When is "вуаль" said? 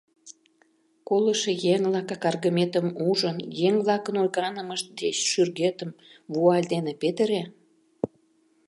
6.33-6.67